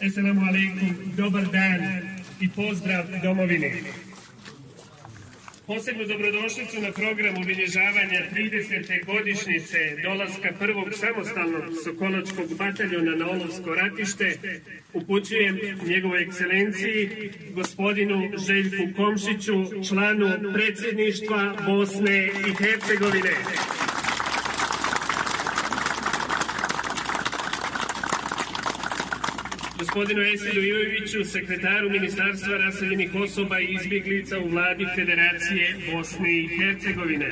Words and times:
Esselamu 0.00 0.40
alaikum, 0.48 1.12
dobar 1.16 1.44
dan 1.52 1.80
i 2.40 2.48
pozdrav 2.48 3.04
domovine. 3.22 3.72
Posebnu 5.66 6.06
dobrodošlicu 6.06 6.80
na 6.80 6.92
program 6.92 7.36
obilježavanja 7.36 8.20
30. 8.34 9.04
godišnjice 9.06 9.78
dolaska 10.02 10.52
prvog 10.58 10.88
samostalnog 10.94 11.64
Sokoločkog 11.84 12.56
bataljona 12.58 13.16
na 13.16 13.30
Olovsko 13.30 13.74
ratište 13.74 14.36
upućujem 14.92 15.58
njegovoj 15.86 16.22
ekscelenciji 16.22 17.30
gospodinu 17.54 18.32
Željku 18.46 18.96
Komšiću, 18.96 19.84
članu 19.88 20.52
predsjedništva 20.54 21.56
Bosne 21.66 22.26
i 22.26 22.54
Hercegovine. 22.58 23.34
Gospodinu 29.84 30.22
Esidu 30.22 30.60
Ivojeviću, 30.60 31.24
sekretaru 31.24 31.90
Ministarstva 31.90 32.56
raseljenih 32.56 33.14
osoba 33.14 33.60
i 33.60 33.74
izbjeglica 33.74 34.38
u 34.38 34.48
vladi 34.48 34.86
Federacije 34.94 35.76
Bosne 35.92 36.32
i 36.32 36.48
Hercegovine. 36.48 37.30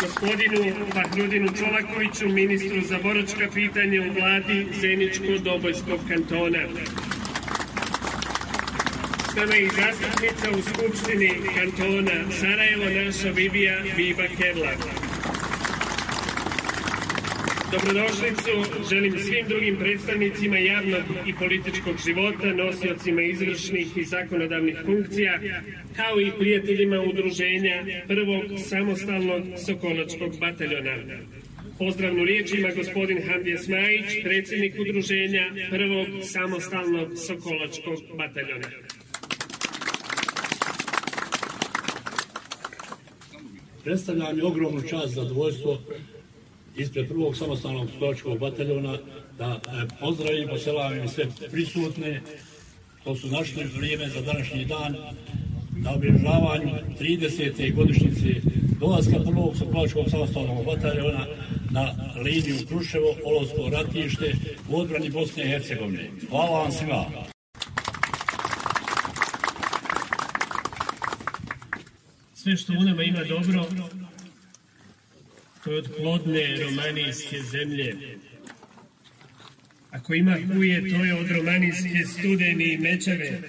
Gospodinu 0.00 0.86
Bahrudinu 0.94 1.48
Čolakoviću, 1.58 2.28
ministru 2.28 2.80
za 2.80 2.98
boročka 3.02 3.48
pitanja 3.54 4.02
u 4.02 4.12
vladi 4.20 4.66
Zeničko-Dobojskog 4.80 6.00
kantona. 6.08 6.62
S 9.32 9.36
je 9.54 9.62
i 9.62 9.68
zastupnica 9.68 10.50
u 10.58 10.62
Skupštini 10.62 11.30
kantona 11.54 12.32
Sarajevo, 12.40 12.84
naša 13.04 13.32
Bibija 13.32 13.76
Biba 13.96 14.26
Kerlak. 14.38 14.99
Dobrodošlicu 17.72 18.50
želim 18.90 19.18
svim 19.18 19.48
drugim 19.48 19.76
predstavnicima 19.76 20.58
javnog 20.58 21.02
i 21.26 21.34
političkog 21.34 21.96
života, 22.06 22.46
nosiocima 22.46 23.22
izvršnih 23.22 23.96
i 23.96 24.04
zakonodavnih 24.04 24.76
funkcija, 24.84 25.40
kao 25.96 26.20
i 26.20 26.32
prijateljima 26.38 27.00
udruženja 27.00 27.84
prvog 28.06 28.44
samostalnog 28.68 29.42
Sokolačkog 29.66 30.38
bataljona. 30.40 30.96
Pozdravnu 31.78 32.24
riječ 32.24 32.52
ima 32.52 32.68
gospodin 32.76 33.22
Hamdije 33.28 33.58
Smajić, 33.58 34.22
predsjednik 34.22 34.74
udruženja 34.80 35.44
prvog 35.70 36.06
samostalnog 36.22 37.08
Sokolačkog 37.26 37.98
bataljona. 38.16 38.68
Predstavljam 43.84 44.38
je 44.38 44.44
ogromnu 44.44 44.82
čast 44.82 45.14
za 45.14 45.24
dvojstvo 45.24 45.78
ispred 46.76 47.08
prvog 47.08 47.36
samostalnog 47.36 47.88
stočkog 47.96 48.38
bataljona 48.38 48.98
da 49.38 49.60
e, 49.66 49.86
pozdravim, 50.00 50.48
poselavim 50.48 51.08
sve 51.08 51.26
prisutne 51.50 52.20
to 53.04 53.16
su 53.16 53.28
našli 53.28 53.64
vrijeme 53.64 54.08
za 54.08 54.20
današnji 54.20 54.64
dan 54.64 54.96
na 55.76 55.94
obježavanju 55.94 56.70
30. 57.00 57.74
godišnjice 57.74 58.40
dolaska 58.80 59.18
prvog 59.24 59.56
skločkog 59.56 60.10
samostalnog 60.10 60.64
bataljona 60.64 61.26
na 61.70 61.94
liniju 62.24 62.56
Kruševo, 62.68 63.14
Olovsko 63.24 63.68
ratište 63.72 64.34
u 64.68 64.76
odbrani 64.80 65.10
Bosne 65.10 65.44
i 65.44 65.48
Hercegovine. 65.48 66.10
Hvala 66.30 66.62
vam 66.62 66.72
svima! 66.72 67.04
Sve 72.34 72.56
što 72.56 72.72
u 72.72 72.82
nama 72.84 73.02
ima 73.02 73.24
dobro, 73.24 73.66
kod 75.64 75.88
plodne 75.96 76.56
romanijske 76.62 77.42
zemlje. 77.42 77.96
Ako 79.90 80.14
ima 80.14 80.36
kuje, 80.54 80.90
to 80.90 81.04
je 81.04 81.14
od 81.14 81.30
romanijske 81.30 82.04
studeni 82.18 82.64
i 82.64 82.78
mečave. 82.78 83.40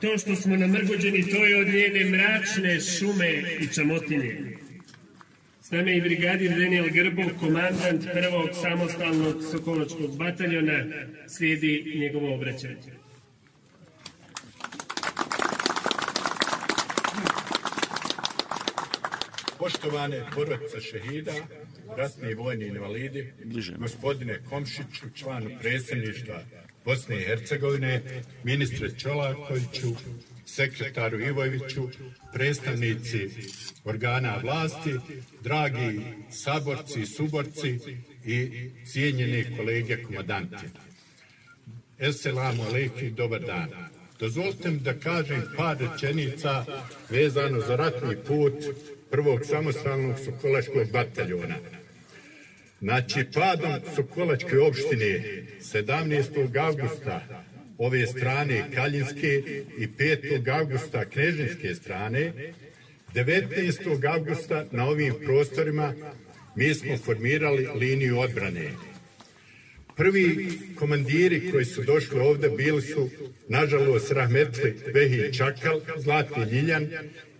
To 0.00 0.18
što 0.18 0.36
smo 0.36 0.56
namrgođeni, 0.56 1.30
to 1.30 1.44
je 1.44 1.60
od 1.60 1.66
njene 1.66 2.10
mračne 2.10 2.80
šume 2.80 3.42
i 3.60 3.74
čamotine. 3.74 4.54
S 5.62 5.70
nama 5.70 5.90
je 5.90 5.96
i 5.96 6.00
brigadir 6.00 6.50
Daniel 6.50 6.88
Grbo, 6.90 7.22
komandant 7.40 8.04
prvog 8.12 8.48
samostalnog 8.62 9.42
Sokoločkog 9.50 10.16
bataljona, 10.16 10.84
slijedi 11.28 11.92
njegovo 11.96 12.34
obraćanje. 12.34 13.03
Poštovane 19.64 20.26
porodice 20.34 20.80
šehida, 20.80 21.32
ratni 21.96 22.30
i 22.30 22.34
vojni 22.34 22.66
invalidi, 22.66 23.32
gospodine 23.78 24.38
Komšiću, 24.48 25.06
članu 25.14 25.50
predsjedništva 25.60 26.42
Bosne 26.84 27.16
i 27.16 27.24
Hercegovine, 27.24 28.02
ministre 28.42 28.90
Čolakoviću, 28.98 29.94
sekretaru 30.46 31.20
Ivojeviću, 31.20 31.88
predstavnici 32.32 33.30
organa 33.84 34.36
vlasti, 34.42 34.94
dragi 35.42 36.00
saborci 36.30 37.00
i 37.00 37.06
suborci 37.06 37.78
i 38.24 38.70
cijenjeni 38.86 39.56
kolege 39.56 40.02
komadanti. 40.02 40.66
Esselamu 41.98 42.62
alaikum, 42.62 43.14
dobar 43.14 43.40
dan. 43.40 43.68
Dozvolite 44.20 44.70
mi 44.70 44.78
da 44.78 44.98
kažem 44.98 45.42
par 45.56 45.76
rečenica 45.78 46.64
vezano 47.10 47.60
za 47.60 47.76
ratni 47.76 48.16
put 48.26 48.54
prvog 49.14 49.44
samostalnog 49.44 50.18
Sokolačkog 50.24 50.90
bataljona. 50.92 51.54
Znači, 52.80 53.24
padom 53.34 53.72
Sokolačke 53.94 54.58
opštine 54.58 55.42
17. 55.60 56.58
augusta 56.58 57.46
ove 57.78 58.06
strane 58.06 58.64
Kaljinske 58.74 59.42
i 59.78 59.86
5. 59.86 60.58
augusta 60.58 61.04
Knežinske 61.04 61.74
strane, 61.74 62.32
19. 63.14 64.14
augusta 64.14 64.64
na 64.70 64.86
ovim 64.88 65.14
prostorima 65.24 65.94
mi 66.56 66.74
smo 66.74 66.96
formirali 66.96 67.68
liniju 67.74 68.18
odbrane. 68.18 68.70
Prvi 69.96 70.48
komandiri 70.74 71.50
koji 71.50 71.64
su 71.64 71.82
došli 71.82 72.20
ovde 72.20 72.48
bili 72.48 72.82
su, 72.82 73.10
nažalost, 73.48 74.12
Rahmetli 74.12 74.76
Behi 74.94 75.32
Čakal, 75.32 75.80
Zlati 75.96 76.40
Ljiljan 76.52 76.88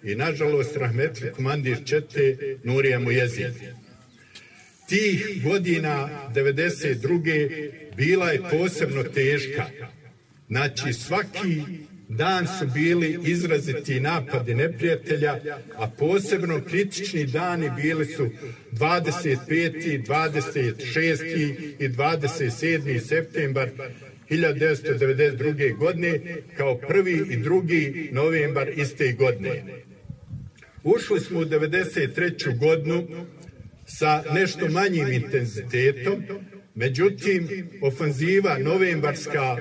i 0.05 0.15
nažalost 0.15 0.77
rahmetli 0.77 1.33
komandir 1.33 1.77
Čete 1.85 2.37
Nurija 2.65 3.01
Mujezid. 3.01 3.55
Tih 4.89 5.43
godina 5.45 6.09
92. 6.35 7.71
bila 7.97 8.31
je 8.31 8.41
posebno 8.51 9.03
teška. 9.03 9.65
Znači 10.49 10.93
svaki 10.93 11.63
dan 12.09 12.47
su 12.47 12.67
bili 12.75 13.19
izraziti 13.27 14.01
napadi 14.01 14.55
neprijatelja, 14.55 15.39
a 15.75 15.91
posebno 15.91 16.61
kritični 16.69 17.27
dani 17.27 17.71
bili 17.83 18.07
su 18.07 18.31
25. 18.73 20.07
26. 20.07 21.75
i 21.79 21.89
27. 21.89 23.01
septembar 23.01 23.69
1992. 24.31 25.77
godine 25.77 26.21
kao 26.57 26.79
prvi 26.79 27.27
i 27.31 27.37
drugi 27.37 28.09
novembar 28.13 28.69
iste 28.77 29.13
godine. 29.13 29.65
Ušli 30.85 31.21
smo 31.21 31.39
u 31.39 31.45
93. 31.45 32.59
godinu 32.59 33.07
sa 33.87 34.23
nešto 34.35 34.69
manjim 34.69 35.13
intenzitetom, 35.13 36.23
međutim, 36.75 37.69
ofanziva 37.83 38.59
novembarska 38.59 39.57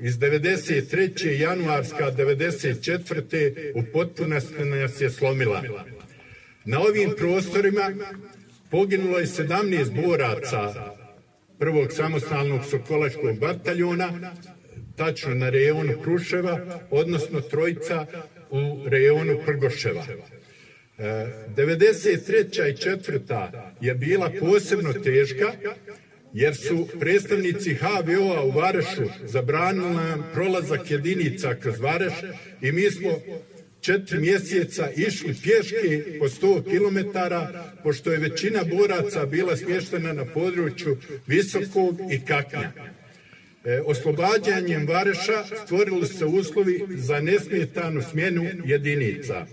iz 0.00 0.18
93. 0.18 1.40
januarska 1.40 2.12
94. 2.16 3.72
u 3.74 3.82
potpunosti 3.92 4.64
nas 4.64 5.00
je 5.00 5.10
slomila. 5.10 5.62
Na 6.64 6.80
ovim 6.80 7.14
prostorima 7.18 7.90
poginulo 8.70 9.18
je 9.18 9.26
17 9.26 10.02
boraca 10.06 10.94
prvog 11.58 11.92
samostalnog 11.92 12.60
Sokolačkog 12.70 13.38
bataljona, 13.38 14.34
tačno 14.96 15.34
na 15.34 15.50
rejonu 15.50 15.92
Kruševa, 16.02 16.80
odnosno 16.90 17.40
trojica 17.40 18.06
u 18.50 18.88
rejonu 18.88 19.38
Prgoševa. 19.46 20.04
93. 20.98 22.70
I 22.70 22.76
4. 22.76 23.48
je 23.80 23.94
bila 23.94 24.30
posebno 24.40 24.92
teška, 24.92 25.52
jer 26.32 26.56
su 26.56 26.88
predstavnici 27.00 27.74
HVO-a 27.74 28.44
u 28.44 28.50
Varešu 28.50 29.02
zabranili 29.24 29.94
nam 29.94 30.24
prolazak 30.34 30.90
jedinica 30.90 31.54
kroz 31.54 31.80
Vareš 31.80 32.12
i 32.60 32.72
mi 32.72 32.90
smo 32.90 33.20
četiri 33.80 34.18
mjeseca 34.18 34.90
išli 34.96 35.34
pješke 35.42 36.18
po 36.18 36.28
100 36.28 36.62
km, 36.64 37.18
pošto 37.82 38.12
je 38.12 38.18
većina 38.18 38.60
boraca 38.64 39.26
bila 39.26 39.56
smještena 39.56 40.12
na 40.12 40.24
području 40.24 40.96
Visokog 41.26 42.00
i 42.10 42.20
Kaknja. 42.20 42.72
E, 43.64 43.80
oslobađanjem 43.84 44.86
Vareša 44.86 45.44
stvorili 45.64 46.06
se 46.06 46.24
uslovi 46.24 46.80
za 46.90 47.20
nesmetanu 47.20 48.02
smjenu 48.02 48.44
jedinica. 48.64 49.46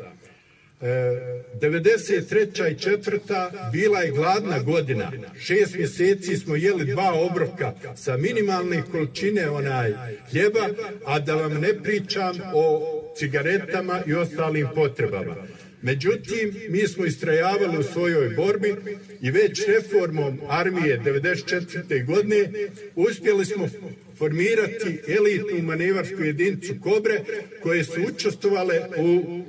93. 0.81 2.71
i 2.71 2.75
4. 2.75 3.71
bila 3.71 3.99
je 3.99 4.11
gladna 4.11 4.59
godina. 4.59 5.11
Šest 5.39 5.75
mjeseci 5.75 6.37
smo 6.37 6.55
jeli 6.55 6.85
dva 6.85 7.13
obroka 7.13 7.73
sa 7.95 8.17
minimalne 8.17 8.83
količine 8.91 9.49
onaj 9.49 9.93
hljeba, 10.31 10.69
a 11.05 11.19
da 11.19 11.35
vam 11.35 11.53
ne 11.53 11.73
pričam 11.83 12.39
o 12.53 12.81
cigaretama 13.17 14.01
i 14.07 14.13
ostalim 14.13 14.67
potrebama. 14.75 15.35
Međutim, 15.81 16.53
mi 16.69 16.87
smo 16.87 17.05
istrajavali 17.05 17.77
u 17.77 17.83
svojoj 17.83 18.29
borbi 18.29 18.75
i 19.21 19.31
već 19.31 19.67
reformom 19.67 20.39
armije 20.49 20.99
94. 20.99 22.05
godine 22.05 22.49
uspjeli 22.95 23.45
smo 23.45 23.69
formirati 24.17 25.01
elitnu 25.07 25.61
manevarsku 25.61 26.23
jedinicu 26.23 26.73
Kobre 26.83 27.21
koje 27.63 27.83
su 27.83 28.01
učestvovale 28.13 28.81
u 28.97 29.41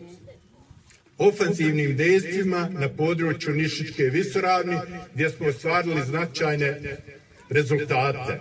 ofenzivnim 1.29 1.97
dejstvima 1.97 2.69
na 2.73 2.89
području 2.89 3.55
Nišičke 3.55 4.03
visoravni 4.03 4.77
gdje 5.15 5.31
smo 5.31 5.47
ostvarili 5.47 6.03
značajne 6.07 6.81
rezultate. 7.51 8.39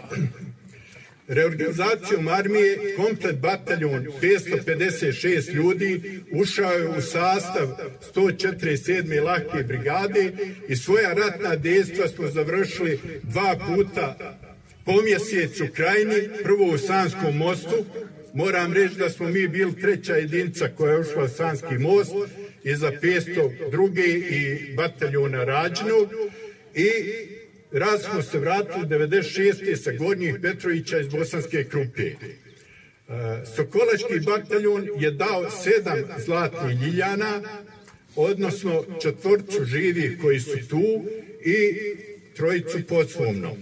Reorganizacijom 1.27 2.27
armije 2.27 2.95
komplet 2.95 3.37
bataljon 3.39 4.07
556 4.21 5.53
ljudi 5.53 6.21
ušao 6.31 6.71
je 6.71 6.89
u 6.89 7.01
sastav 7.01 7.67
147. 8.15 9.23
lake 9.23 9.63
brigade 9.67 10.31
i 10.67 10.75
svoja 10.75 11.13
ratna 11.13 11.55
dejstva 11.55 12.07
smo 12.07 12.27
završili 12.27 12.99
dva 13.23 13.55
puta 13.67 14.37
po 14.85 15.01
mjesecu 15.01 15.67
krajini, 15.73 16.29
prvo 16.43 16.65
u 16.65 16.77
Sanskom 16.77 17.37
mostu. 17.37 17.85
Moram 18.33 18.73
reći 18.73 18.95
da 18.95 19.09
smo 19.09 19.29
mi 19.29 19.47
bili 19.47 19.81
treća 19.81 20.15
jedinica 20.15 20.67
koja 20.77 20.93
je 20.93 20.99
ušla 20.99 21.23
u 21.23 21.27
Sanski 21.27 21.77
most 21.77 22.15
i 22.63 22.75
za 22.75 22.91
502. 23.01 24.29
i 24.29 24.73
bataljona 24.75 25.43
Rađnog 25.43 26.09
i 26.75 26.89
raz 27.71 28.01
smo 28.01 28.21
se 28.21 28.39
vratili 28.39 28.85
96. 28.85 29.75
sa 29.75 29.91
Gornjih 29.91 30.35
Petrovića 30.41 30.99
iz 30.99 31.07
Bosanske 31.07 31.63
Krupije. 31.63 32.15
E, 32.15 33.45
Sokolački 33.55 34.19
bataljon 34.25 34.87
je 34.99 35.11
dao 35.11 35.49
sedam 35.49 35.99
zlatnih 36.25 36.81
ljiljana, 36.81 37.41
odnosno 38.15 38.85
četvorcu 39.01 39.65
živih 39.65 40.17
koji 40.21 40.39
su 40.39 40.67
tu 40.69 41.05
i 41.45 41.73
trojicu 42.35 42.77
poslovno. 42.87 43.55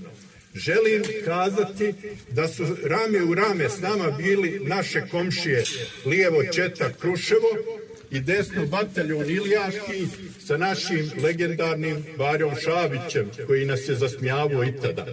Želim 0.56 1.04
kazati 1.25 1.94
da 2.31 2.48
su 2.48 2.63
rame 2.84 3.24
u 3.24 3.34
rame 3.36 3.69
s 3.69 3.81
nama 3.81 4.12
bili 4.12 4.62
naše 4.63 5.01
komšije 5.12 5.63
Lijevo 6.06 6.44
Četa 6.44 6.90
Kruševo 7.00 7.78
i 8.11 8.19
desno 8.19 8.65
bataljon 8.65 9.29
Ilijaški 9.29 10.07
sa 10.45 10.57
našim 10.57 11.11
legendarnim 11.23 12.06
Varjom 12.17 12.56
Šavićem 12.63 13.31
koji 13.47 13.65
nas 13.65 13.89
je 13.89 13.95
zasmijavao 13.95 14.63
i 14.63 14.73
tada. 14.81 15.06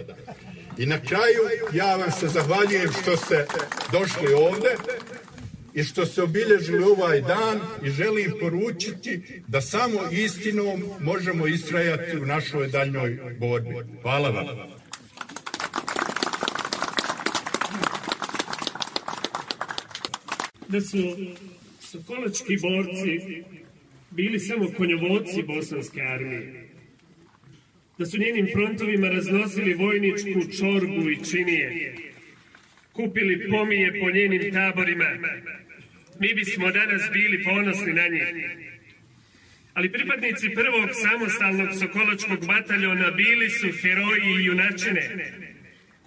I 0.77 0.85
na 0.85 0.99
kraju 1.01 1.41
ja 1.73 1.95
vam 1.95 2.11
se 2.11 2.27
zahvaljujem 2.27 2.91
što 3.01 3.17
ste 3.17 3.45
došli 3.91 4.33
ovde 4.33 4.75
i 5.73 5.83
što 5.83 6.05
ste 6.05 6.23
obilježili 6.23 6.83
ovaj 6.83 7.21
dan 7.21 7.59
i 7.83 7.89
želim 7.89 8.33
poručiti 8.39 9.41
da 9.47 9.61
samo 9.61 9.99
istinom 10.11 10.83
možemo 10.99 11.47
istrajati 11.47 12.17
u 12.17 12.25
našoj 12.25 12.67
daljnjoj 12.67 13.35
borbi. 13.39 13.75
Hvala 14.01 14.29
vam. 14.29 14.77
da 20.69 20.81
su 20.81 20.97
sokolački 21.91 22.57
borci 22.61 23.43
bili 24.11 24.39
samo 24.39 24.71
konjovodci 24.77 25.43
bosanske 25.43 26.01
armije. 26.01 26.67
Da 27.97 28.05
su 28.05 28.17
njenim 28.17 28.47
frontovima 28.53 29.09
raznosili 29.09 29.73
vojničku 29.73 30.41
čorbu 30.59 31.09
i 31.09 31.23
činije. 31.31 31.95
Kupili 32.93 33.49
pomije 33.49 33.99
po 34.01 34.11
njenim 34.11 34.53
taborima. 34.53 35.09
Mi 36.19 36.33
bismo 36.33 36.71
danas 36.71 37.01
bili 37.13 37.43
ponosni 37.43 37.93
na 37.93 38.07
njih. 38.07 38.27
Ali 39.73 39.91
pripadnici 39.91 40.49
prvog 40.55 40.89
samostalnog 41.03 41.69
sokolačkog 41.79 42.45
bataljona 42.47 43.11
bili 43.11 43.49
su 43.49 43.67
heroji 43.81 44.41
i 44.41 44.45
junačine 44.45 45.03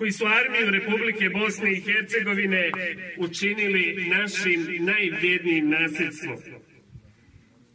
koji 0.01 0.13
su 0.13 0.25
armiju 0.27 0.71
Republike 0.71 1.29
Bosne 1.29 1.73
i 1.73 1.81
Hercegovine 1.81 2.71
učinili 3.19 4.11
našim 4.17 4.61
najvrijednijim 4.81 5.71
nasljedstvom. 5.71 6.37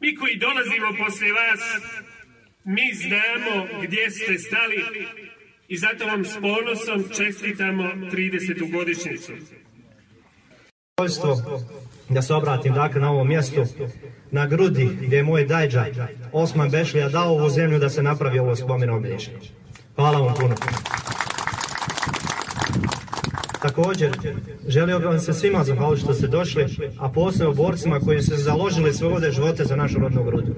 Mi 0.01 0.16
koji 0.16 0.38
dolazimo 0.38 0.89
posle 1.06 1.31
vas, 1.31 1.62
mi 2.63 2.88
znamo 2.94 3.68
gdje 3.83 4.12
ste 4.12 4.38
stali 4.38 4.83
i 5.68 5.77
zato 5.77 6.06
vam 6.06 6.25
s 6.25 6.36
ponosom 6.42 7.04
čestitamo 7.18 7.83
30. 7.83 8.71
godišnicu. 8.71 9.31
Da 12.10 12.21
se 12.21 12.33
obratim 12.33 12.74
dakle 12.74 13.01
na 13.01 13.12
ovom 13.12 13.28
mjestu, 13.28 13.66
na 14.31 14.48
grudi 14.48 14.89
gdje 15.01 15.18
je 15.18 15.24
moj 15.24 15.45
dajđa 15.45 15.86
Osman 16.31 16.69
Bešlija 16.69 17.10
dao 17.10 17.30
ovu 17.30 17.50
zemlju 17.50 17.80
da 17.80 17.89
se 17.89 18.04
napravi 18.04 18.39
ovo 18.39 18.56
spomen 18.56 18.89
obilježje. 18.89 19.39
Hvala 19.95 20.19
vam 20.19 20.36
puno. 20.36 20.56
Također, 23.62 24.12
želio 24.68 25.00
bih 25.00 25.07
vam 25.07 25.19
se 25.19 25.33
svima 25.33 25.63
zahvaliti 25.63 26.01
što 26.01 26.13
ste 26.13 26.27
došli, 26.27 26.66
a 27.00 27.10
posebno 27.10 27.54
borcima 27.54 28.00
koji 28.00 28.22
su 28.22 28.36
založili 28.36 28.94
svoje 28.94 29.13
ovde 29.13 29.31
živote 29.31 29.66
za 29.66 29.75
našu 29.75 30.00
rodnu 30.00 30.24
grudu. 30.24 30.56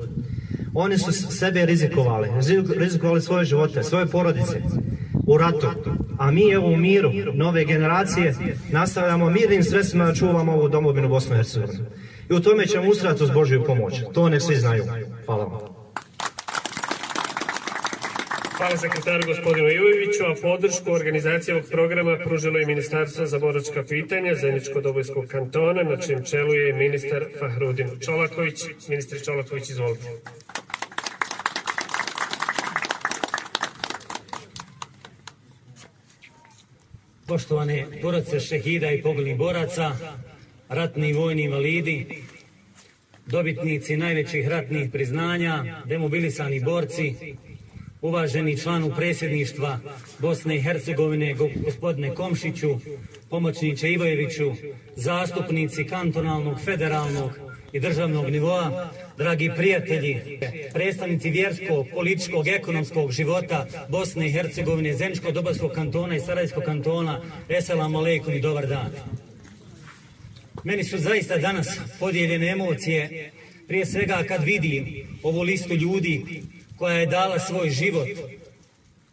Oni 0.74 0.98
su 0.98 1.12
sebe 1.12 1.66
rizikovali, 1.66 2.30
rizikovali 2.78 3.22
svoje 3.22 3.46
živote, 3.46 3.84
svoje 3.84 4.06
porodice 4.06 4.62
u 5.28 5.38
ratu, 5.38 5.68
a 6.18 6.32
mi 6.32 6.52
evo 6.52 6.68
u 6.68 6.78
miru 6.78 7.12
nove 7.34 7.66
generacije 7.66 8.36
nastavljamo 8.72 9.30
mirnim 9.30 9.64
sredstvima 9.64 10.06
da 10.06 10.14
čuvamo 10.14 10.54
ovu 10.54 10.70
domovinu 10.70 11.10
Bosnu 11.10 11.36
i 11.36 11.38
Hercegovine. 11.38 11.86
I 12.30 12.34
u 12.34 12.40
tome 12.40 12.66
ćemo 12.66 12.90
ustrati 12.90 13.24
uz 13.24 13.30
Božju 13.30 13.64
pomoć. 13.64 14.02
To 14.14 14.30
ne 14.30 14.40
svi 14.40 14.56
znaju. 14.56 14.84
Hvala 15.26 15.44
vam. 15.44 15.67
Hvala 18.58 18.78
sekretaru 18.78 19.24
gospodinu 19.28 19.70
Ivoviću, 19.70 20.24
a 20.26 20.36
podršku 20.42 20.92
organizacije 20.92 21.56
ovog 21.56 21.70
programa 21.72 22.18
pružilo 22.24 22.60
je 22.60 22.66
Ministarstvo 22.66 23.26
za 23.26 23.40
boračka 23.40 23.84
pitanja 23.84 24.36
Zeničko-Dobojskog 24.36 25.28
kantona, 25.28 25.84
na 25.84 25.98
čijem 25.98 26.24
čelu 26.24 26.54
je 26.54 26.74
ministar 26.74 27.26
Fahrudin 27.40 27.90
Čolaković. 28.06 28.64
Ministar 28.90 29.20
Čolaković, 29.26 29.70
izvolite. 29.70 30.08
Poštovane 37.28 37.86
borace 38.02 38.40
šehida 38.40 38.92
i 38.92 39.02
pogodnih 39.02 39.38
boraca, 39.38 39.92
ratni 40.70 41.14
vojni 41.14 41.44
invalidi, 41.44 42.24
dobitnici 43.26 43.98
najvećih 43.98 44.48
ratnih 44.48 44.90
priznanja, 44.92 45.82
demobilisani 45.86 46.60
borci, 46.60 47.16
uvaženi 48.02 48.58
članu 48.58 48.92
predsjedništva 48.96 49.80
Bosne 50.20 50.56
i 50.56 50.62
Hercegovine, 50.62 51.36
gospodine 51.66 52.16
Komšiću, 52.16 52.80
pomoćniče 53.30 53.92
Ivojeviću, 53.92 54.52
zastupnici 54.96 55.86
kantonalnog, 55.86 56.62
federalnog 56.66 57.32
i 57.72 57.80
državnog 57.80 58.30
nivoa, 58.30 58.90
dragi 59.18 59.52
prijatelji, 59.56 60.40
predstavnici 60.74 61.30
vjerskog, 61.30 61.88
političkog, 61.94 62.48
ekonomskog 62.48 63.12
života 63.12 63.68
Bosne 63.90 64.28
i 64.28 64.32
Hercegovine, 64.32 64.94
Zemčko-Dobarskog 64.94 65.74
kantona 65.76 66.16
i 66.16 66.20
Sarajskog 66.20 66.64
kantona, 66.64 67.22
Eselam 67.50 67.96
Aleikum 67.96 68.34
i 68.34 68.42
dobar 68.42 68.68
dan. 68.68 68.92
Meni 70.64 70.84
su 70.84 70.98
zaista 70.98 71.38
danas 71.38 71.68
podijeljene 72.00 72.48
emocije, 72.48 73.32
prije 73.68 73.86
svega 73.86 74.24
kad 74.28 74.44
vidim 74.44 75.08
ovu 75.24 75.42
listu 75.42 75.74
ljudi 75.74 76.44
koja 76.78 76.98
je 76.98 77.06
dala 77.06 77.40
svoj 77.40 77.70
život 77.70 78.08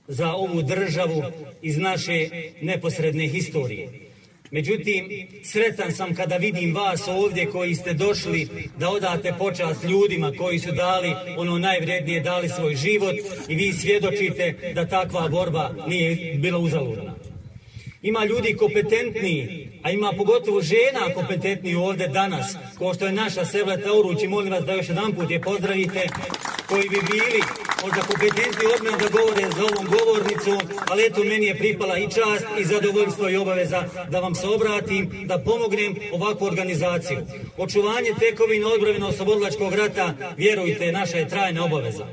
za 0.08 0.32
ovu 0.32 0.62
državu 0.62 1.22
iz 1.62 1.78
naše 1.78 2.28
neposredne 2.60 3.28
historije. 3.28 3.88
Međutim, 4.50 5.28
sretan 5.44 5.92
sam 5.92 6.14
kada 6.14 6.36
vidim 6.36 6.74
vas 6.74 7.08
ovdje 7.08 7.46
koji 7.46 7.74
ste 7.74 7.92
došli 7.92 8.48
da 8.78 8.90
odate 8.90 9.34
počast 9.38 9.84
ljudima 9.84 10.32
koji 10.38 10.58
su 10.58 10.72
dali 10.72 11.14
ono 11.36 11.58
najvrednije, 11.58 12.20
dali 12.20 12.48
svoj 12.48 12.74
život 12.74 13.14
i 13.48 13.54
vi 13.54 13.72
svjedočite 13.72 14.72
da 14.74 14.86
takva 14.86 15.28
borba 15.28 15.74
nije 15.86 16.34
bila 16.34 16.58
uzaludna. 16.58 17.14
Ima 18.02 18.24
ljudi 18.24 18.56
kompetentni, 18.56 19.68
a 19.82 19.90
ima 19.90 20.12
pogotovo 20.16 20.60
žena 20.62 21.14
kompetentni 21.14 21.74
ovdje 21.74 22.08
danas, 22.08 22.56
ko 22.78 22.94
što 22.94 23.06
je 23.06 23.12
naša 23.12 23.44
Sevleta 23.44 23.92
Uruć 23.92 24.22
i 24.22 24.28
molim 24.28 24.52
vas 24.52 24.64
da 24.64 24.72
još 24.72 24.88
jedan 24.88 25.14
put 25.14 25.30
je 25.30 25.40
pozdravite, 25.40 26.06
koji 26.74 26.88
bi 26.88 27.00
bili 27.12 27.40
možda 27.82 28.00
kompetentni 28.10 28.64
od 28.74 28.82
mene 28.84 28.98
da 28.98 29.08
govore 29.18 29.44
za 29.56 29.62
ovom 29.70 29.86
govornicom, 29.96 30.58
ali 30.90 31.06
eto 31.06 31.24
meni 31.24 31.46
je 31.46 31.58
pripala 31.58 31.98
i 31.98 32.10
čast 32.16 32.46
i 32.58 32.64
zadovoljstvo 32.64 33.30
i 33.30 33.36
obaveza 33.36 33.84
da 34.10 34.20
vam 34.20 34.34
se 34.34 34.46
obratim, 34.48 35.10
da 35.24 35.38
pomognem 35.38 35.96
ovakvu 36.12 36.44
organizaciju. 36.46 37.18
Očuvanje 37.58 38.10
tekovina 38.18 38.68
odbravina 38.68 39.08
oslobodilačkog 39.08 39.74
rata, 39.74 40.14
vjerujte, 40.36 40.92
naša 40.92 41.16
je 41.18 41.28
trajna 41.28 41.64
obaveza. 41.64 42.06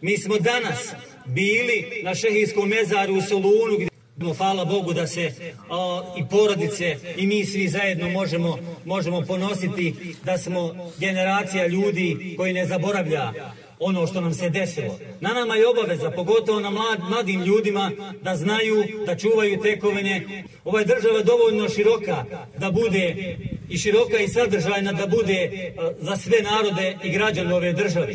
Mi 0.00 0.18
smo 0.18 0.38
danas 0.38 0.92
bili 1.26 2.00
na 2.02 2.14
šehijskom 2.14 2.68
mezaru 2.68 3.14
u 3.14 3.22
Solunu, 3.22 3.74
gdje 3.76 3.88
Hvala 4.36 4.64
Bogu 4.64 4.92
da 4.92 5.06
se 5.06 5.32
o, 5.68 6.02
i 6.18 6.24
porodice 6.30 6.96
i 7.16 7.26
mi 7.26 7.44
svi 7.44 7.68
zajedno 7.68 8.08
možemo, 8.08 8.58
možemo 8.84 9.20
ponositi 9.20 9.94
da 10.24 10.38
smo 10.38 10.92
generacija 10.98 11.66
ljudi 11.66 12.34
koji 12.36 12.52
ne 12.52 12.66
zaboravlja 12.66 13.32
ono 13.78 14.06
što 14.06 14.20
nam 14.20 14.34
se 14.34 14.50
desilo. 14.50 14.98
Na 15.20 15.28
nama 15.28 15.54
je 15.56 15.68
obaveza, 15.68 16.10
pogotovo 16.10 16.60
na 16.60 16.70
mlad, 16.70 17.00
mladim 17.10 17.42
ljudima, 17.42 17.90
da 18.22 18.36
znaju, 18.36 18.84
da 19.06 19.16
čuvaju 19.16 19.60
tekovine. 19.60 20.44
Ova 20.64 20.80
je 20.80 20.86
država 20.86 21.22
dovoljno 21.22 21.68
široka 21.68 22.24
da 22.58 22.70
bude 22.70 23.36
i 23.70 23.78
široka 23.78 24.18
i 24.18 24.28
sadržajna 24.28 24.92
da 24.92 25.06
bude 25.06 25.32
e, 25.34 25.72
za 26.00 26.16
sve 26.16 26.38
narode 26.42 26.96
i 27.04 27.10
građane 27.10 27.54
ove 27.54 27.72
države. 27.72 28.14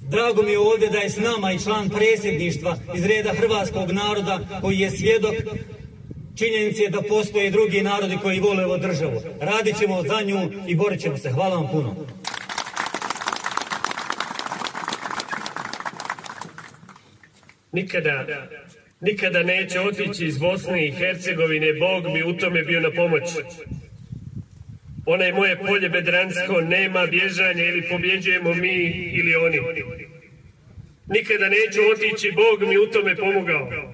Drago 0.00 0.42
mi 0.42 0.50
je 0.50 0.58
ovdje 0.58 0.90
da 0.90 0.98
je 0.98 1.10
s 1.10 1.16
nama 1.16 1.52
i 1.52 1.58
član 1.58 1.88
presjedništva 1.88 2.76
iz 2.94 3.04
reda 3.04 3.32
hrvatskog 3.32 3.90
naroda 3.90 4.40
koji 4.60 4.78
je 4.78 4.90
svjedok 4.90 5.34
činjenice 6.36 6.88
da 6.88 7.02
postoje 7.02 7.50
drugi 7.50 7.82
narodi 7.82 8.18
koji 8.22 8.40
vole 8.40 8.64
ovo 8.64 8.78
državu. 8.78 9.20
Radit 9.40 9.78
ćemo 9.78 10.02
za 10.02 10.22
nju 10.22 10.50
i 10.68 10.74
borit 10.74 11.00
ćemo 11.00 11.16
se. 11.16 11.30
Hvala 11.30 11.56
vam 11.56 11.68
puno. 11.72 11.94
Nikada, 17.76 18.26
nikada 19.00 19.42
neće 19.42 19.80
otići 19.80 20.26
iz 20.26 20.38
Bosne 20.38 20.86
i 20.86 20.92
Hercegovine, 20.92 21.72
Bog 21.72 22.04
mi 22.14 22.22
u 22.22 22.36
tome 22.36 22.62
bio 22.62 22.80
na 22.80 22.90
pomoć. 22.90 23.22
Onaj 25.06 25.32
moje 25.32 25.58
polje 25.58 25.88
bedransko 25.88 26.60
nema 26.60 27.06
bježanja 27.06 27.64
ili 27.64 27.88
pobjeđujemo 27.88 28.54
mi 28.54 28.76
ili 29.18 29.34
oni. 29.34 29.60
Nikada 31.06 31.48
neću 31.48 31.80
otići, 31.92 32.32
Bog 32.32 32.68
mi 32.68 32.78
u 32.78 32.90
tome 32.90 33.16
pomogao. 33.16 33.92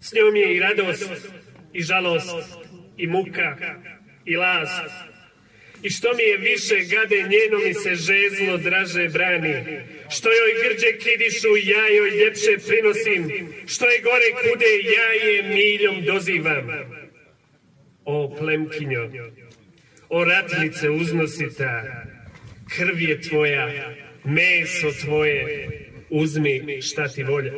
S 0.00 0.12
njom 0.12 0.36
je 0.36 0.56
i 0.56 0.60
radost, 0.60 1.10
i 1.72 1.82
žalost, 1.82 2.58
i 2.96 3.06
muka, 3.06 3.56
i 4.24 4.36
last. 4.36 5.11
I 5.82 5.90
što 5.90 6.14
mi 6.16 6.22
je 6.22 6.36
više 6.36 6.74
gade, 6.74 7.16
njeno 7.16 7.58
mi 7.66 7.74
se 7.74 7.94
žezlo 7.94 8.56
draže 8.56 9.08
brani. 9.08 9.54
Što 10.10 10.28
joj 10.28 10.52
grđe 10.62 10.98
kidišu, 10.98 11.48
ja 11.64 11.88
joj 11.88 12.10
ljepše 12.10 12.66
prinosim. 12.66 13.48
Što 13.66 13.84
je 13.90 14.00
gore 14.00 14.30
kude, 14.42 14.66
ja 14.96 15.08
je 15.26 15.42
miljom 15.42 16.04
dozivam. 16.04 16.68
O 18.04 18.36
plemkinjo, 18.38 19.10
o 20.08 20.24
ratnice 20.24 20.90
uznosita, 20.90 21.82
krv 22.76 23.00
je 23.00 23.20
tvoja, 23.20 23.94
meso 24.24 24.90
tvoje, 25.04 25.68
uzmi 26.10 26.82
šta 26.82 27.08
ti 27.08 27.22
volja. 27.22 27.52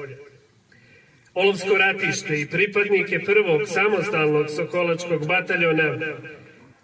Olovsko 1.35 1.77
ratište 1.79 2.41
i 2.41 2.47
pripadnike 2.47 3.21
prvog 3.21 3.61
samostalnog 3.67 4.51
Sokolačkog 4.51 5.27
bataljona 5.27 5.99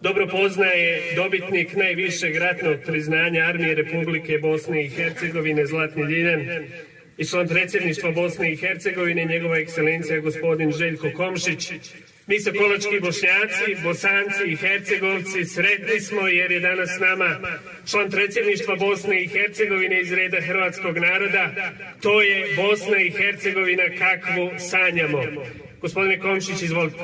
dobro 0.02 0.26
poznaje 0.26 1.02
dobitnik 1.16 1.76
najvišeg 1.76 2.36
ratnog 2.36 2.76
priznanja 2.86 3.44
Armije 3.44 3.74
Republike 3.74 4.38
Bosne 4.38 4.84
i 4.84 4.88
Hercegovine 4.88 5.66
Zlatni 5.66 6.02
Ljiljan 6.02 6.40
i 7.18 7.26
član 7.26 7.48
predsjedništva 7.48 8.10
Bosne 8.10 8.52
i 8.52 8.56
Hercegovine 8.56 9.24
njegova 9.24 9.58
ekscelencija 9.58 10.20
gospodin 10.20 10.72
Željko 10.72 11.10
Komšić, 11.16 11.72
Mi 12.30 12.40
se 12.40 12.52
kolački 12.52 13.00
bošnjaci, 13.00 13.82
bosanci 13.82 14.44
i 14.46 14.56
hercegovci 14.56 15.44
sretni 15.44 16.00
smo 16.00 16.28
jer 16.28 16.52
je 16.52 16.60
danas 16.60 16.90
s 16.96 17.00
nama 17.00 17.40
član 17.90 18.10
predsjedništva 18.10 18.76
Bosne 18.76 19.22
i 19.22 19.28
Hercegovine 19.28 20.00
iz 20.00 20.12
reda 20.12 20.40
hrvatskog 20.40 20.98
naroda. 20.98 21.72
To 22.02 22.22
je 22.22 22.56
Bosna 22.56 22.98
i 22.98 23.10
Hercegovina 23.10 23.84
kakvu 23.98 24.50
sanjamo. 24.70 25.22
Gospodine 25.80 26.18
Komšić, 26.18 26.62
izvolite. 26.62 26.98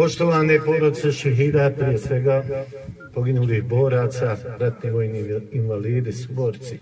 Poštovane 0.00 0.60
porodce 0.64 1.12
šehida, 1.12 1.70
prije 1.78 1.98
svega 1.98 2.64
poginulih 3.14 3.64
boraca, 3.64 4.36
ratni 4.58 4.90
vojni 4.90 5.40
invalidi, 5.52 6.12
suborci. 6.12 6.78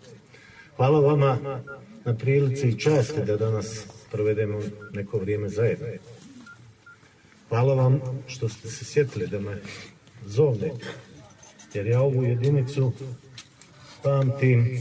Hvala 0.76 1.00
vama 1.00 1.60
na 2.04 2.14
prilici 2.14 2.68
i 2.68 2.78
časti 2.78 3.24
da 3.26 3.36
danas 3.36 3.86
provedemo 4.12 4.60
neko 4.92 5.18
vrijeme 5.18 5.48
zajedno. 5.48 5.86
Hvala 7.48 7.74
vam 7.74 8.00
što 8.26 8.48
ste 8.48 8.68
se 8.68 8.84
sjetili 8.84 9.26
da 9.26 9.40
me 9.40 9.56
zovnete, 10.26 10.86
jer 11.74 11.86
ja 11.86 12.00
ovu 12.00 12.22
jedinicu 12.24 12.92
pamtim 14.02 14.80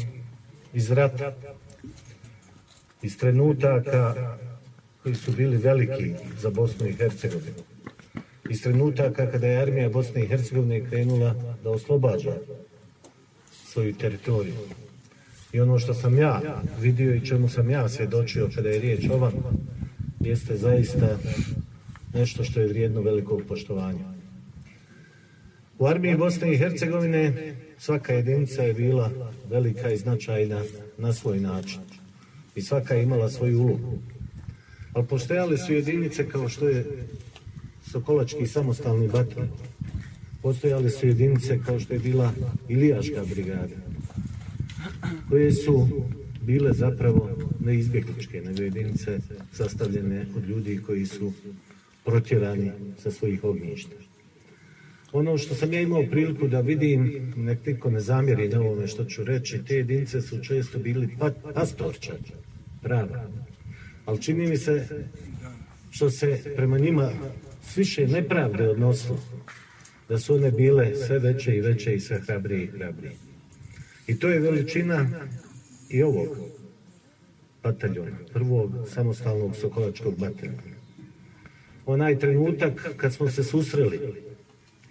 iz 0.73 0.91
rata, 0.91 1.35
iz 3.01 3.17
trenutaka 3.17 4.37
koji 5.03 5.15
su 5.15 5.31
bili 5.31 5.57
veliki 5.57 6.13
za 6.39 6.49
Bosnu 6.49 6.87
i 6.87 6.93
Hercegovinu 6.93 7.76
iz 8.49 8.61
trenutaka 8.61 9.31
kada 9.31 9.47
je 9.47 9.61
armija 9.61 9.89
Bosne 9.89 10.23
i 10.23 10.27
Hercegovine 10.27 10.89
krenula 10.89 11.35
da 11.63 11.69
oslobađa 11.69 12.35
svoju 13.51 13.93
teritoriju. 13.93 14.55
I 15.53 15.59
ono 15.59 15.79
što 15.79 15.93
sam 15.93 16.17
ja 16.17 16.61
vidio 16.79 17.15
i 17.15 17.25
čemu 17.25 17.49
sam 17.49 17.69
ja 17.69 17.89
svjedočio 17.89 18.49
kada 18.55 18.69
je 18.69 18.79
riječ 18.79 19.05
o 19.09 19.31
jeste 20.19 20.57
zaista 20.57 21.17
nešto 22.13 22.43
što 22.43 22.59
je 22.59 22.67
vrijedno 22.67 23.01
velikog 23.01 23.41
poštovanja. 23.47 24.17
U 25.79 25.85
armiji 25.87 26.17
Bosne 26.17 26.53
i 26.53 26.57
Hercegovine 26.57 27.55
svaka 27.77 28.13
jedinica 28.13 28.63
je 28.63 28.73
bila 28.73 29.11
velika 29.49 29.91
i 29.91 29.97
značajna 29.97 30.63
na 30.97 31.13
svoj 31.13 31.39
način. 31.39 31.81
I 32.55 32.61
svaka 32.61 32.95
je 32.95 33.03
imala 33.03 33.29
svoju 33.29 33.59
ulogu. 33.59 33.99
Ali 34.93 35.07
postojale 35.07 35.57
su 35.57 35.73
jedinice 35.73 36.29
kao 36.29 36.49
što 36.49 36.67
je 36.67 36.85
Sokolački 37.91 38.47
samostalni 38.47 39.07
batalj. 39.07 39.47
Postojale 40.41 40.89
su 40.89 41.07
jedinice 41.07 41.59
kao 41.65 41.79
što 41.79 41.93
je 41.93 41.99
bila 41.99 42.33
Ilijaška 42.69 43.23
brigada, 43.29 43.75
koje 45.29 45.51
su 45.51 45.87
bile 46.41 46.73
zapravo 46.73 47.29
neizbjegličke, 47.59 48.41
nego 48.41 48.61
jedinice 48.61 49.19
sastavljene 49.51 50.25
od 50.37 50.49
ljudi 50.49 50.79
koji 50.85 51.05
su 51.05 51.33
protjerani 52.05 52.71
sa 52.97 53.11
svojih 53.11 53.43
ognjišta. 53.43 53.95
Ono 55.11 55.37
što 55.37 55.55
sam 55.55 55.73
ja 55.73 55.81
imao 55.81 56.03
priliku 56.11 56.47
da 56.47 56.61
vidim, 56.61 57.33
nek 57.35 57.65
niko 57.65 57.89
ne 57.89 57.99
zamjeri 57.99 58.49
na 58.49 58.59
ovome 58.59 58.87
što 58.87 59.05
ću 59.05 59.23
reći, 59.23 59.59
te 59.67 59.75
jedinice 59.75 60.21
su 60.21 60.43
često 60.43 60.79
bili 60.79 61.09
pastorčani, 61.53 62.31
prava. 62.81 63.29
Ali 64.05 64.21
čini 64.21 64.47
mi 64.47 64.57
se 64.57 64.87
što 65.91 66.09
se 66.09 66.53
prema 66.55 66.77
njima 66.77 67.11
više 67.75 68.07
nepravde 68.07 68.69
odnosilo, 68.69 69.19
da 70.09 70.19
su 70.19 70.35
one 70.35 70.51
bile 70.51 70.95
sve 70.95 71.19
veće 71.19 71.55
i 71.55 71.61
veće 71.61 71.95
i 71.95 71.99
sve 71.99 72.19
hrabrije 72.19 72.63
i 72.63 72.67
hrabrije. 72.67 73.13
I 74.07 74.19
to 74.19 74.29
je 74.29 74.39
veličina 74.39 75.09
i 75.89 76.03
ovog 76.03 76.37
bataljona, 77.63 78.17
prvog 78.33 78.71
samostalnog 78.93 79.55
sokolačkog 79.55 80.19
bataljona. 80.19 80.77
Onaj 81.85 82.19
trenutak 82.19 82.93
kad 82.97 83.13
smo 83.13 83.29
se 83.29 83.43
susreli 83.43 83.99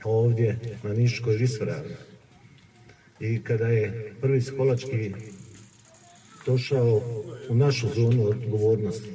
ovdje 0.04 0.58
na 0.82 0.92
Niškoj 0.92 1.36
visoravni 1.36 1.94
i 3.20 3.42
kada 3.42 3.68
je 3.68 4.14
prvi 4.20 4.40
sokolački 4.40 5.12
došao 6.46 7.02
u 7.48 7.54
našu 7.54 7.88
zonu 7.94 8.28
odgovornosti. 8.28 9.10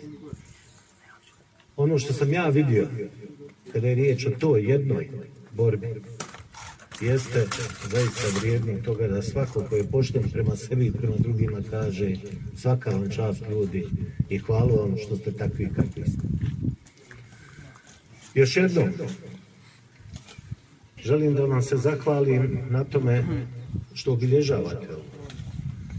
Ono 1.76 1.98
što 2.00 2.14
sam 2.14 2.34
ja 2.34 2.50
vidio 2.50 2.88
kada 3.74 3.88
je 3.88 3.96
riječ 3.96 4.26
o 4.26 4.32
toj 4.40 4.72
jednoj 4.72 5.10
borbi, 5.52 6.02
jeste 7.02 7.48
zaista 7.92 8.40
vrijedni 8.40 8.84
toga 8.84 9.08
da 9.08 9.22
svako 9.22 9.66
ko 9.70 9.76
je 9.76 9.88
pošten 9.92 10.24
prema 10.32 10.56
sebi 10.56 10.86
i 10.86 10.92
prema 10.92 11.16
drugima 11.20 11.58
kaže 11.70 12.16
svaka 12.56 12.90
vam 12.90 13.10
čast 13.10 13.44
ljudi 13.50 13.88
i 14.30 14.38
hvala 14.38 14.82
vam 14.82 14.96
što 14.98 15.16
ste 15.16 15.32
takvi 15.32 15.70
kakvi 15.76 16.04
ste. 16.06 16.28
Još 18.34 18.58
jednom, 18.58 18.90
želim 21.04 21.36
da 21.36 21.46
vam 21.46 21.62
se 21.62 21.78
zahvalim 21.78 22.60
na 22.70 22.84
tome 22.84 23.24
što 23.94 24.14
obilježavate 24.14 24.88
ovo. 24.96 25.12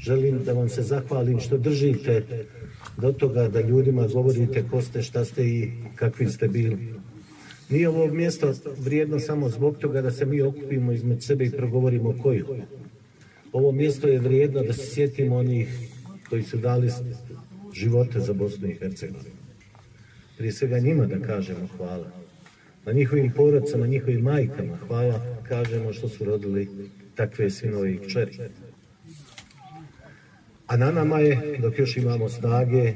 Želim 0.00 0.44
da 0.44 0.52
vam 0.52 0.68
se 0.68 0.82
zahvalim 0.82 1.40
što 1.40 1.58
držite 1.58 2.46
do 2.96 3.12
toga 3.12 3.48
da 3.48 3.60
ljudima 3.60 4.06
govorite 4.06 4.64
ko 4.70 4.82
ste, 4.82 5.02
šta 5.02 5.24
ste 5.24 5.46
i 5.46 5.70
kakvi 5.94 6.28
ste 6.28 6.48
bili. 6.48 6.94
Nije 7.68 7.88
ovo 7.88 8.06
mjesto 8.06 8.54
vrijedno 8.78 9.20
samo 9.20 9.48
zbog 9.48 9.78
toga 9.78 10.02
da 10.02 10.10
se 10.10 10.26
mi 10.26 10.42
okupimo 10.42 10.92
između 10.92 11.20
sebe 11.20 11.44
i 11.44 11.50
progovorimo 11.50 12.14
koju. 12.22 12.46
Ovo 13.52 13.72
mjesto 13.72 14.08
je 14.08 14.18
vrijedno 14.18 14.62
da 14.62 14.72
se 14.72 14.94
sjetimo 14.94 15.36
onih 15.36 15.68
koji 16.28 16.42
su 16.42 16.56
dali 16.56 16.90
živote 17.72 18.20
za 18.20 18.32
Bosnu 18.32 18.68
i 18.68 18.74
Hercegovinu. 18.74 19.36
Prije 20.38 20.52
svega 20.52 20.78
njima 20.78 21.06
da 21.06 21.26
kažemo 21.26 21.68
hvala. 21.76 22.10
Na 22.84 22.92
njihovim 22.92 23.32
porodcama, 23.32 23.86
njihovim 23.86 24.20
majkama 24.20 24.76
hvala 24.76 25.20
kažemo 25.48 25.92
što 25.92 26.08
su 26.08 26.24
rodili 26.24 26.68
takve 27.14 27.50
sinove 27.50 27.92
i 27.92 27.98
kćeri. 27.98 28.38
A 30.66 30.76
na 30.76 30.90
nama 30.90 31.18
je, 31.18 31.58
dok 31.58 31.78
još 31.78 31.96
imamo 31.96 32.28
snage, 32.28 32.94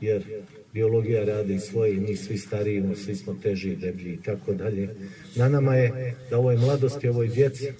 jer 0.00 0.24
biologija 0.72 1.24
radi 1.24 1.58
svoje 1.58 1.94
i 1.94 2.00
mi 2.00 2.16
svi 2.16 2.38
starijimo, 2.38 2.96
svi 2.96 3.14
smo 3.14 3.34
teži, 3.42 3.76
deblji 3.76 4.12
i 4.12 4.22
tako 4.22 4.54
dalje. 4.54 4.94
Na 5.36 5.48
nama 5.48 5.74
je 5.74 6.14
da 6.30 6.38
ovoj 6.38 6.56
mladosti, 6.56 7.08
ovoj 7.08 7.28
djeci 7.28 7.72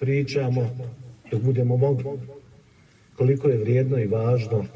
pričamo 0.00 0.90
dok 1.30 1.42
budemo 1.42 1.76
mogli 1.76 2.04
koliko 3.16 3.48
je 3.48 3.58
vrijedno 3.58 3.98
i 3.98 4.06
važno 4.06 4.66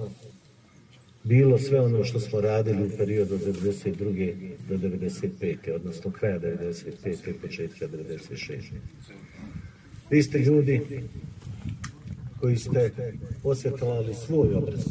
bilo 1.24 1.58
sve 1.58 1.80
ono 1.80 2.04
što 2.04 2.20
smo 2.20 2.40
radili 2.40 2.86
u 2.86 2.90
periodu 2.98 3.34
od 3.34 3.40
92. 3.40 4.34
do 4.68 4.76
95. 4.76 5.74
odnosno 5.74 6.10
kraja 6.10 6.40
95. 6.40 7.30
i 7.30 7.32
početka 7.32 7.86
96. 7.88 8.56
Vi 10.10 10.22
ste 10.22 10.38
ljudi 10.38 10.80
koji 12.40 12.56
ste 12.56 12.90
osvjetovali 13.42 14.14
svoj 14.14 14.54
obraz 14.54 14.84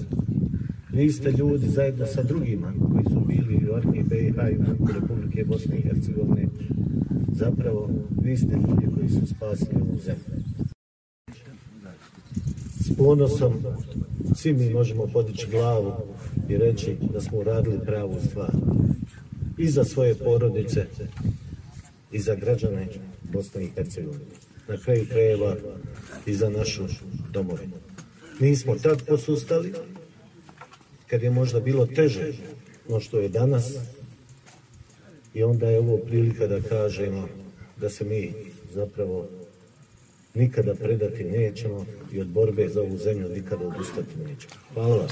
niste 1.00 1.32
ljudi 1.32 1.68
zajedno 1.68 2.06
sa 2.06 2.24
drugima 2.24 2.74
koji 2.92 3.04
su 3.04 3.20
bili 3.28 3.70
u 3.70 3.76
armiji 3.76 4.04
BiH 4.04 4.36
i 4.52 4.58
u 4.80 4.88
Republike 4.94 5.44
Bosne 5.44 5.78
i 5.78 5.82
Hercegovine. 5.82 6.48
Zapravo, 7.34 7.90
vi 8.22 8.38
ste 8.38 8.54
ljudi 8.54 8.88
koji 8.96 9.10
su 9.10 9.36
spasili 9.36 9.82
ovu 9.82 10.00
zemlju. 10.06 10.44
S 12.80 12.98
ponosom 12.98 13.54
svi 14.36 14.54
mi 14.54 14.70
možemo 14.70 15.08
podići 15.14 15.48
glavu 15.52 15.94
i 16.50 16.58
reći 16.58 16.98
da 17.14 17.22
smo 17.22 17.38
uradili 17.38 17.80
pravu 17.86 18.16
stvar. 18.30 18.52
I 19.58 19.68
za 19.68 19.84
svoje 19.84 20.16
porodice, 20.16 20.86
i 22.12 22.20
za 22.20 22.36
građane 22.36 22.88
Bosne 23.34 23.64
i 23.64 23.70
Hercegovine. 23.76 24.26
Na 24.68 24.78
kraju 24.78 25.06
krajeva 25.10 25.56
i 26.26 26.34
za 26.34 26.50
našu 26.50 26.84
domovinu. 27.32 27.76
Nismo 28.40 28.76
tad 28.76 29.06
posustali, 29.08 29.74
kad 31.10 31.24
je 31.24 31.30
možda 31.30 31.60
bilo 31.60 31.86
teže 31.86 32.34
no 32.88 33.00
što 33.00 33.20
je 33.20 33.30
danas, 33.30 33.74
i 35.34 35.44
onda 35.44 35.70
je 35.70 35.80
ovo 35.80 35.98
prilika 35.98 36.48
da 36.48 36.62
kažemo 36.62 37.28
da 37.78 37.90
se 37.90 38.06
mi 38.06 38.34
zapravo 38.74 39.28
nikada 40.34 40.76
predati 40.76 41.24
nećemo 41.24 41.86
i 42.12 42.22
od 42.22 42.28
borbe 42.28 42.68
za 42.68 42.82
ovu 42.82 42.98
zemlju 42.98 43.30
nikada 43.30 43.68
odustati 43.68 44.18
nećemo. 44.18 44.54
Hvala 44.74 44.96
vam. 44.96 45.08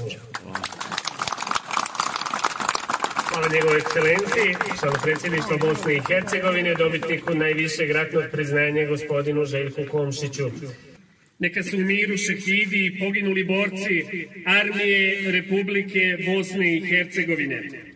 Hvala 3.30 3.48
njegove 3.54 3.78
ekscelenciji, 3.78 4.56
članu 4.80 4.98
predsjedništva 5.04 5.58
Bosne 5.58 5.96
i 5.96 6.02
Hercegovine, 6.08 6.76
dobitniku 6.76 7.36
najvišeg 7.36 7.92
ratnog 7.92 8.24
priznanja 8.32 8.88
gospodinu 8.88 9.46
Željku 9.46 9.82
Komšiću. 9.92 10.50
Neka 11.40 11.64
su 11.64 11.78
u 11.78 11.82
miru 11.82 12.18
šehidi 12.18 12.86
i 12.86 13.00
poginuli 13.00 13.44
borci 13.44 14.06
armije 14.46 15.32
Republike 15.32 16.18
Bosne 16.26 16.76
i 16.78 16.86
Hercegovine. 16.90 17.87